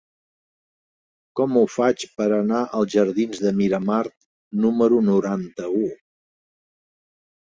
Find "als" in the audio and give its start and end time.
2.77-2.89